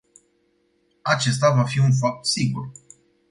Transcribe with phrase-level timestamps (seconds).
[1.15, 2.67] Acesta va fi un fapt sigur.